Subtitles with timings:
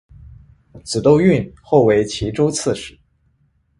[0.83, 2.99] 子窦恽后为岐州刺史。